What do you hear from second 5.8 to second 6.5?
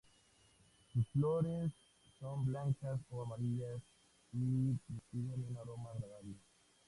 agradable.